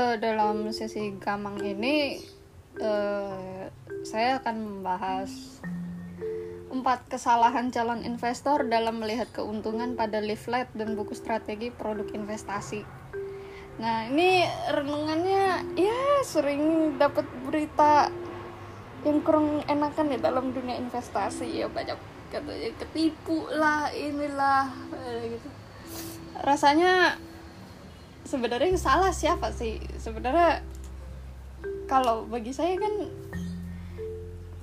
[0.00, 2.16] eh, dalam sesi gamang ini
[2.80, 3.64] eh,
[4.00, 5.60] saya akan membahas
[6.70, 12.86] empat kesalahan calon investor dalam melihat keuntungan pada leaflet dan buku strategi produk investasi.
[13.82, 18.08] Nah ini renungannya ya sering dapat berita
[19.04, 21.96] yang kurang enakan ya dalam dunia investasi ya banyak
[22.30, 25.48] katanya ketipu lah inilah eh, gitu.
[26.40, 27.18] Rasanya
[28.30, 29.82] sebenarnya yang salah siapa sih?
[29.98, 30.62] Sebenarnya
[31.90, 33.10] kalau bagi saya kan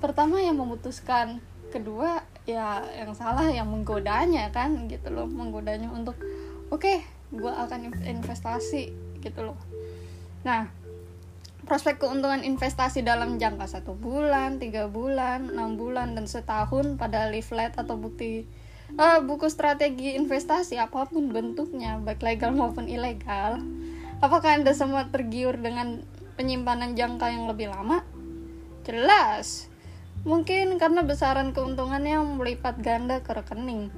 [0.00, 6.16] pertama yang memutuskan kedua ya yang salah yang menggodanya kan gitu loh menggodanya untuk
[6.72, 8.88] oke okay, gue akan investasi
[9.20, 9.58] gitu loh.
[10.48, 10.72] Nah
[11.68, 17.76] prospek keuntungan investasi dalam jangka satu bulan tiga bulan enam bulan dan setahun pada leaflet
[17.76, 18.48] atau bukti
[18.96, 23.60] uh, buku strategi investasi apa pun bentuknya baik legal maupun ilegal
[24.18, 26.02] apakah anda semua tergiur dengan
[26.38, 28.06] penyimpanan jangka yang lebih lama?
[28.86, 29.66] Jelas.
[30.22, 33.90] Mungkin karena besaran keuntungannya melipat ganda ke rekening.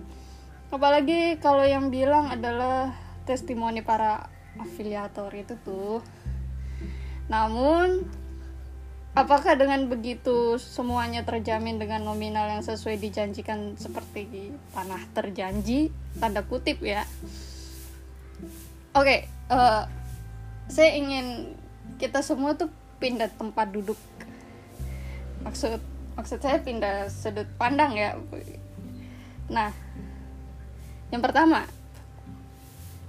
[0.72, 2.97] Apalagi kalau yang bilang adalah
[3.28, 6.00] testimoni para afiliator itu tuh.
[7.28, 8.08] Namun
[9.11, 15.91] Apakah dengan begitu semuanya terjamin dengan nominal yang sesuai dijanjikan seperti tanah terjanji
[16.22, 17.03] tanda kutip ya?
[18.94, 19.19] Oke, okay,
[19.50, 19.83] uh, eh,
[20.70, 21.58] saya ingin
[21.98, 22.70] kita semua tuh
[23.03, 23.98] pindah tempat duduk.
[25.42, 25.83] Maksud
[26.14, 28.14] maksud saya pindah sudut pandang ya.
[29.50, 29.75] Nah,
[31.11, 31.66] yang pertama,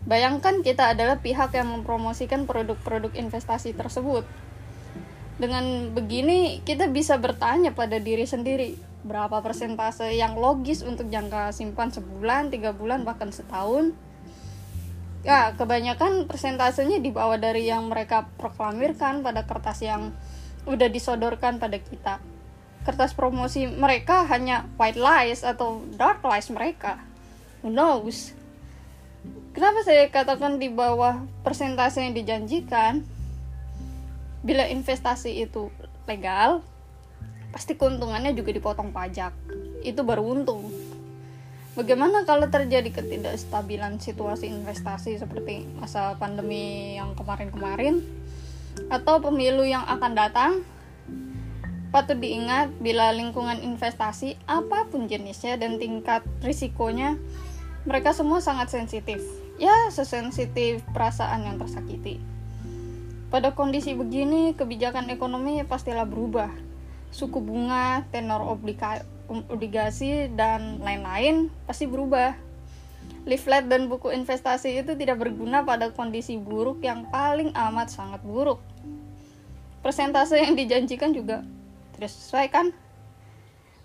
[0.09, 4.25] bayangkan kita adalah pihak yang mempromosikan produk-produk investasi tersebut
[5.41, 11.89] dengan begini kita bisa bertanya pada diri sendiri berapa persentase yang logis untuk jangka simpan
[11.89, 13.97] sebulan, tiga bulan, bahkan setahun.
[15.25, 20.13] Ya, kebanyakan persentasenya di bawah dari yang mereka proklamirkan pada kertas yang
[20.65, 22.21] udah disodorkan pada kita.
[22.85, 27.01] Kertas promosi mereka hanya white lies atau dark lies mereka.
[27.61, 28.33] Who knows?
[29.53, 33.05] Kenapa saya katakan di bawah persentase yang dijanjikan?
[34.41, 35.69] Bila investasi itu
[36.09, 36.65] legal
[37.53, 39.35] pasti keuntungannya juga dipotong pajak.
[39.85, 40.71] Itu baru untung.
[41.71, 48.03] Bagaimana kalau terjadi ketidakstabilan situasi investasi seperti masa pandemi yang kemarin-kemarin?
[48.91, 50.51] Atau pemilu yang akan datang?
[51.91, 57.19] Patut diingat bila lingkungan investasi apa pun jenisnya dan tingkat risikonya
[57.83, 59.19] mereka semua sangat sensitif.
[59.59, 62.40] Ya sesensitif perasaan yang tersakiti
[63.31, 66.51] pada kondisi begini, kebijakan ekonomi pastilah berubah.
[67.15, 72.35] Suku bunga, tenor obliga obligasi, dan lain-lain pasti berubah.
[73.23, 78.59] Leaflet dan buku investasi itu tidak berguna pada kondisi buruk yang paling amat sangat buruk.
[79.79, 81.47] Persentase yang dijanjikan juga
[81.95, 82.67] tidak sesuai kan?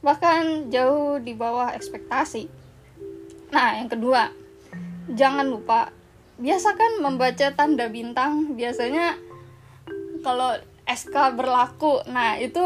[0.02, 2.50] Bahkan jauh di bawah ekspektasi.
[3.54, 4.34] Nah, yang kedua,
[5.14, 5.94] jangan lupa
[6.36, 9.16] biasakan membaca tanda bintang biasanya
[10.26, 12.58] kalau SK berlaku nah itu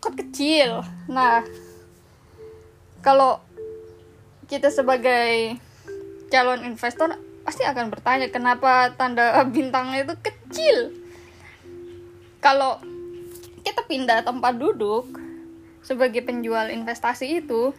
[0.00, 0.80] kan kecil.
[1.12, 1.44] Nah
[3.04, 3.44] kalau
[4.48, 5.60] kita sebagai
[6.32, 7.12] calon investor
[7.44, 10.96] pasti akan bertanya kenapa tanda bintangnya itu kecil?
[12.40, 12.80] Kalau
[13.60, 15.04] kita pindah tempat duduk
[15.84, 17.76] sebagai penjual investasi itu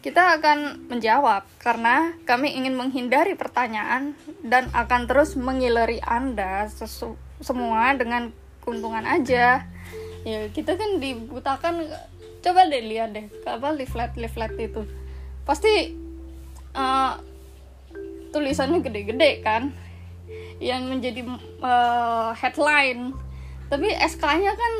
[0.00, 7.92] kita akan menjawab karena kami ingin menghindari pertanyaan dan akan terus mengileri Anda sesu semua
[7.92, 8.32] dengan
[8.64, 9.68] keuntungan aja.
[10.24, 11.84] Ya kita kan dibutakan
[12.40, 14.88] coba deh lihat deh apa leaflet leaflet itu.
[15.44, 15.92] Pasti
[16.72, 17.20] uh,
[18.32, 19.68] tulisannya gede-gede kan
[20.64, 21.28] yang menjadi
[21.60, 23.12] uh, headline.
[23.68, 24.72] Tapi SK-nya kan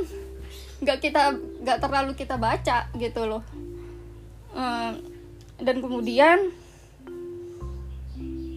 [0.80, 3.44] nggak kita nggak terlalu kita baca gitu loh
[4.55, 4.93] uh,
[5.60, 6.51] dan kemudian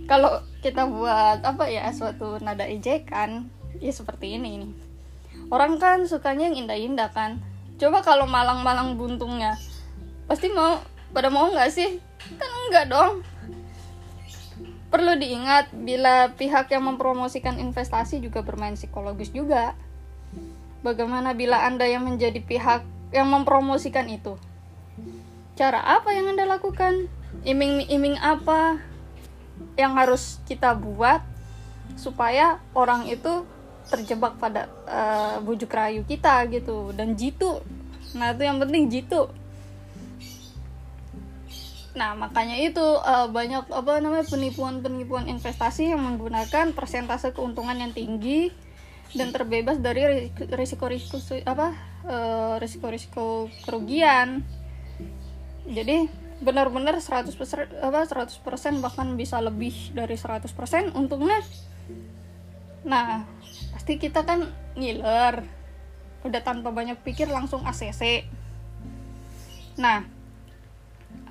[0.08, 3.48] kalau kita buat apa ya suatu nada ejekan
[3.80, 4.74] ya seperti ini nih.
[5.52, 7.44] Orang kan sukanya yang indah-indah kan.
[7.80, 9.60] Coba kalau malang-malang buntungnya
[10.30, 10.80] pasti mau
[11.12, 12.00] pada mau nggak sih?
[12.40, 13.14] Kan enggak dong.
[14.94, 19.74] Perlu diingat bila pihak yang mempromosikan investasi juga bermain psikologis juga.
[20.86, 22.84] Bagaimana bila anda yang menjadi pihak
[23.16, 24.36] yang mempromosikan itu
[25.54, 27.10] cara apa yang anda lakukan?
[27.44, 28.80] Iming-iming apa
[29.78, 31.22] yang harus kita buat
[31.98, 33.46] supaya orang itu
[33.90, 36.94] terjebak pada uh, bujuk rayu kita gitu?
[36.94, 37.62] Dan jitu.
[38.14, 39.30] Nah itu yang penting jitu.
[41.94, 48.50] Nah, makanya itu uh, banyak apa namanya penipuan-penipuan investasi yang menggunakan persentase keuntungan yang tinggi
[49.14, 51.78] dan terbebas dari risiko-risiko apa
[52.10, 54.42] uh, risiko-risiko kerugian.
[55.68, 56.10] Jadi
[56.44, 57.32] benar-benar 100%
[57.80, 60.50] apa 100% bahkan bisa lebih dari 100%
[60.92, 61.40] untungnya.
[62.84, 63.24] Nah,
[63.72, 65.44] pasti kita kan ngiler.
[66.24, 68.28] Udah tanpa banyak pikir langsung ACC.
[69.80, 70.04] Nah,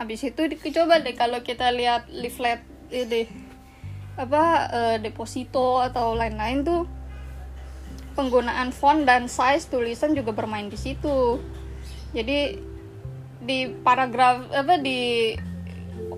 [0.00, 3.28] habis itu dicoba deh kalau kita lihat leaflet ini
[4.16, 6.84] apa uh, deposito atau lain-lain tuh
[8.12, 11.40] penggunaan font dan size tulisan juga bermain di situ
[12.12, 12.60] jadi
[13.42, 15.34] di paragraf apa di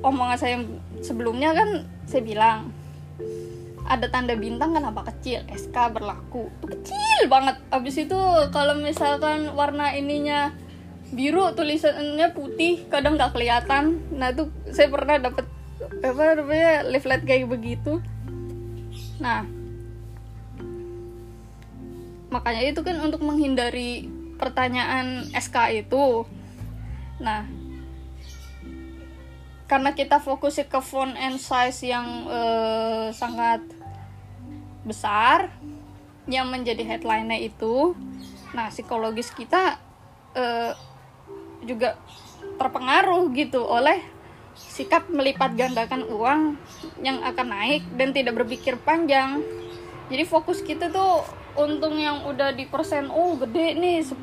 [0.05, 0.57] omongan saya
[1.01, 2.59] sebelumnya kan saya bilang
[3.85, 5.45] ada tanda bintang kan apa kecil?
[5.45, 6.49] SK berlaku.
[6.65, 7.61] Tuh kecil banget.
[7.69, 8.17] Abis itu
[8.49, 10.57] kalau misalkan warna ininya
[11.13, 14.01] biru tulisannya putih kadang nggak kelihatan.
[14.17, 15.45] Nah itu saya pernah dapat
[16.01, 18.01] apa namanya leaflet kayak begitu.
[19.21, 19.45] Nah
[22.33, 24.11] makanya itu kan untuk menghindari
[24.41, 26.27] pertanyaan SK itu
[27.19, 27.47] nah
[29.65, 33.65] karena kita fokusnya ke font and size yang uh, sangat
[34.85, 35.49] besar
[36.29, 37.97] yang menjadi headline-nya itu
[38.53, 39.81] nah psikologis kita
[40.37, 40.73] uh,
[41.65, 41.97] juga
[42.61, 43.99] terpengaruh gitu oleh
[44.55, 46.41] sikap melipat gandakan uang
[47.03, 49.43] yang akan naik dan tidak berpikir panjang
[50.13, 51.25] jadi fokus kita tuh
[51.55, 54.17] untung yang udah di persen oh gede nih 10%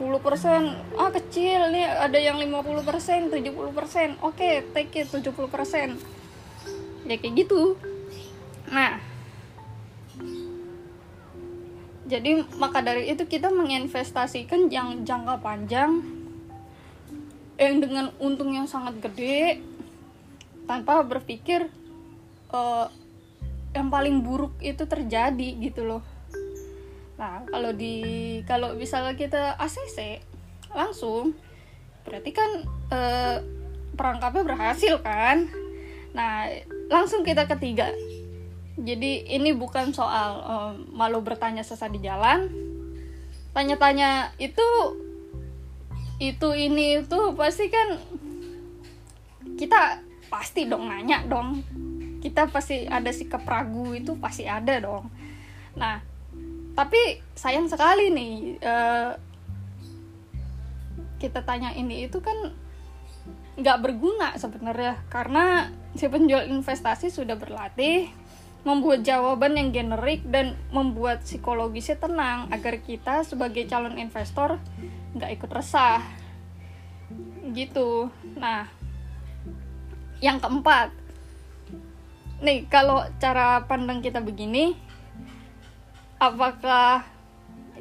[1.00, 6.22] ah kecil nih ada yang 50% 70% oke okay, take it 70%
[7.06, 7.76] ya kayak gitu.
[8.70, 9.02] Nah.
[12.12, 16.04] Jadi maka dari itu kita menginvestasikan yang jangka panjang
[17.56, 19.64] yang dengan untung yang sangat gede
[20.68, 21.72] tanpa berpikir
[22.52, 22.92] uh,
[23.72, 26.04] yang paling buruk itu terjadi gitu loh.
[27.16, 30.20] Nah kalau di kalau misalnya kita ACC
[30.72, 31.36] langsung
[32.04, 32.50] berarti kan
[32.92, 33.38] uh,
[33.96, 35.48] perangkapnya berhasil kan?
[36.12, 36.52] Nah
[36.92, 37.92] langsung kita ketiga.
[38.82, 42.50] Jadi ini bukan soal uh, malu bertanya sesat di jalan.
[43.52, 44.68] Tanya-tanya itu
[46.22, 48.00] itu ini itu pasti kan
[49.58, 51.60] kita pasti dong nanya dong
[52.22, 55.10] kita pasti ada sikap ragu itu pasti ada dong.
[55.76, 56.00] Nah
[56.72, 59.12] tapi sayang sekali nih uh,
[61.20, 62.56] kita tanya ini itu kan
[63.60, 68.08] nggak berguna sebenarnya karena si penjual investasi sudah berlatih
[68.62, 74.62] membuat jawaban yang generik dan membuat psikologisnya tenang agar kita sebagai calon investor
[75.18, 76.06] nggak ikut resah.
[77.52, 78.08] Gitu.
[78.38, 78.70] Nah
[80.22, 80.94] yang keempat
[82.42, 84.74] nih kalau cara pandang kita begini
[86.18, 87.06] apakah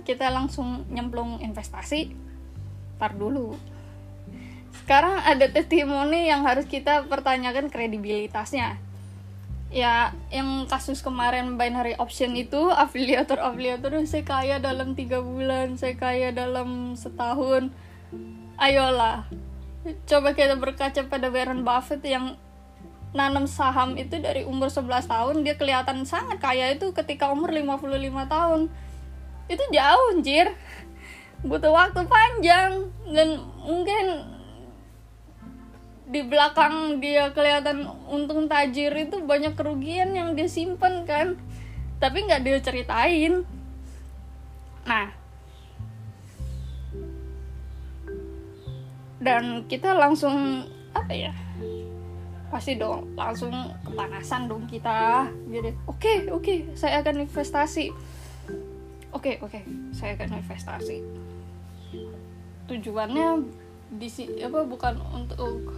[0.05, 2.13] kita langsung nyemplung investasi?
[2.97, 3.57] Tar dulu.
[4.73, 8.81] Sekarang ada testimoni yang harus kita pertanyakan kredibilitasnya.
[9.71, 15.95] Ya yang kasus kemarin binary option itu afiliator afiliator saya kaya dalam tiga bulan saya
[15.95, 17.71] kaya dalam setahun.
[18.61, 19.25] Ayolah
[20.05, 22.37] coba kita berkaca pada Warren Buffett yang
[23.11, 28.07] nanam saham itu dari umur 11 tahun dia kelihatan sangat kaya itu ketika umur 55
[28.31, 28.61] tahun.
[29.51, 30.55] Itu jauh anjir.
[31.43, 32.87] Butuh waktu panjang.
[33.11, 34.05] Dan mungkin
[36.11, 41.35] di belakang dia kelihatan untung tajir itu banyak kerugian yang dia simpen kan.
[41.99, 43.43] Tapi nggak dia ceritain.
[44.87, 45.11] Nah.
[49.21, 50.65] Dan kita langsung
[50.95, 51.35] apa ya
[52.51, 53.55] pasti dong langsung
[53.87, 55.31] kepanasan dong kita.
[55.47, 57.95] Jadi oke okay, oke okay, saya akan investasi.
[59.15, 59.63] Oke okay, oke okay,
[59.95, 60.99] saya akan investasi.
[62.67, 63.29] Tujuannya
[63.95, 64.09] di
[64.43, 65.75] apa bukan untuk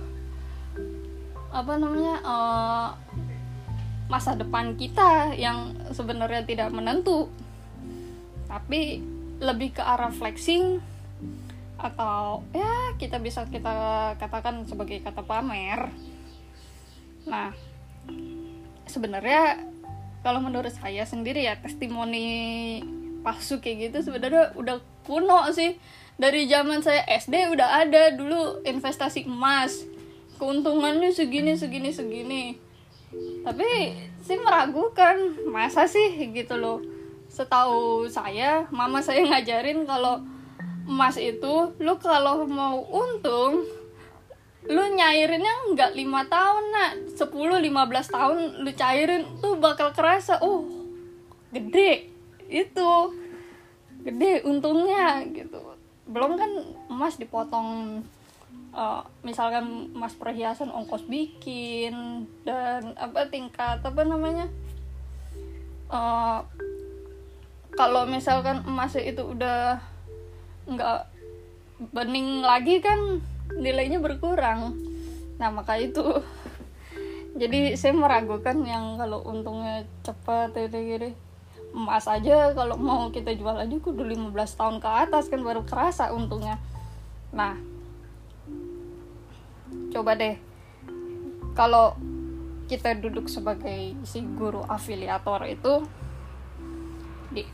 [1.53, 2.89] apa namanya uh,
[4.09, 7.29] masa depan kita yang sebenarnya tidak menentu.
[8.49, 9.05] Tapi
[9.45, 10.81] lebih ke arah flexing
[11.83, 15.91] atau ya kita bisa kita katakan sebagai kata pamer
[17.29, 17.55] nah
[18.87, 19.63] sebenarnya
[20.23, 22.79] kalau menurut saya sendiri ya testimoni
[23.23, 25.79] palsu kayak gitu sebenarnya udah kuno sih.
[26.19, 29.83] Dari zaman saya SD udah ada dulu investasi emas.
[30.39, 32.45] Keuntungannya segini segini segini.
[33.43, 35.19] Tapi sih meragukan
[35.51, 36.79] masa sih gitu loh.
[37.33, 40.23] Setahu saya mama saya ngajarin kalau
[40.87, 43.67] emas itu lu kalau mau untung
[44.71, 46.93] lu nyairinnya nggak lima tahun nak.
[47.19, 50.67] 10-15 tahun lu cairin tuh bakal kerasa oh
[51.51, 52.11] gede.
[52.47, 53.15] Itu.
[54.03, 55.59] Gede untungnya gitu.
[56.07, 56.51] Belum kan
[56.91, 58.03] emas dipotong
[58.75, 64.47] uh, misalkan emas perhiasan ongkos bikin dan apa tingkat apa namanya?
[65.93, 66.41] Uh,
[67.73, 69.81] kalau misalkan emas itu udah
[70.69, 71.01] nggak
[71.91, 73.19] bening lagi kan
[73.59, 74.77] nilainya berkurang.
[75.37, 76.03] Nah maka itu.
[77.33, 81.11] Jadi saya meragukan yang kalau untungnya cepat gitu gitu
[81.73, 86.13] emas aja kalau mau kita jual aja kudu 15 tahun ke atas kan baru kerasa
[86.13, 86.61] untungnya.
[87.33, 87.57] Nah
[89.93, 90.37] coba deh.
[91.57, 91.97] Kalau
[92.69, 95.85] kita duduk sebagai si guru afiliator itu
[97.33, 97.45] di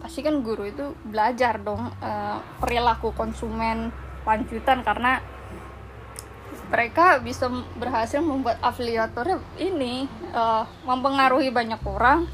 [0.00, 3.92] pasti kan guru itu belajar dong uh, perilaku konsumen
[4.24, 5.20] lanjutan karena
[6.72, 12.24] mereka bisa berhasil membuat afiliatornya ini uh, mempengaruhi banyak orang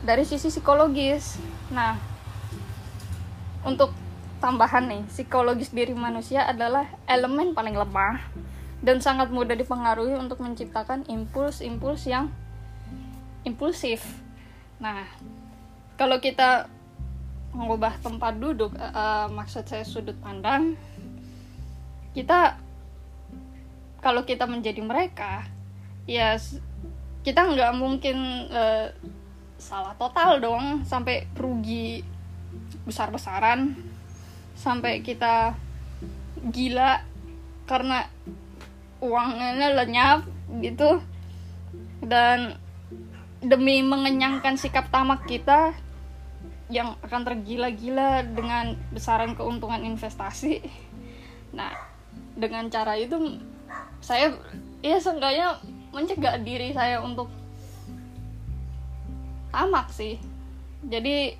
[0.00, 1.36] dari sisi psikologis.
[1.68, 2.00] Nah,
[3.60, 3.92] untuk
[4.40, 8.24] tambahan nih, psikologis diri manusia adalah elemen paling lemah
[8.80, 12.32] dan sangat mudah dipengaruhi untuk menciptakan impuls-impuls yang
[13.44, 14.00] impulsif.
[14.80, 15.04] Nah,
[16.00, 16.72] kalau kita
[17.52, 20.76] mengubah tempat duduk uh, maksud saya sudut pandang
[22.12, 22.60] kita
[24.00, 25.46] kalau kita menjadi mereka
[26.06, 26.38] ya
[27.26, 28.90] kita nggak mungkin uh,
[29.58, 32.04] salah total dong sampai rugi
[32.86, 33.74] besar-besaran
[34.54, 35.58] sampai kita
[36.52, 37.02] gila
[37.66, 38.06] karena
[39.02, 40.20] uangnya lenyap
[40.62, 41.02] gitu
[42.00, 42.56] dan
[43.42, 45.74] demi mengenyangkan sikap tamak kita
[46.66, 50.66] yang akan tergila-gila dengan besaran keuntungan investasi.
[51.54, 51.70] Nah,
[52.34, 53.38] dengan cara itu
[54.06, 54.30] saya
[54.86, 55.58] ya seenggaknya
[55.90, 57.26] mencegah diri saya untuk
[59.50, 60.22] tamak sih.
[60.86, 61.34] Jadi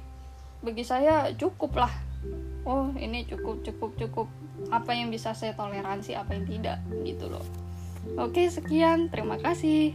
[0.66, 1.92] bagi saya cukup lah.
[2.66, 4.26] Oh, ini cukup cukup cukup
[4.74, 7.46] apa yang bisa saya toleransi, apa yang tidak gitu loh.
[8.18, 9.14] Oke, sekian.
[9.14, 9.94] Terima kasih.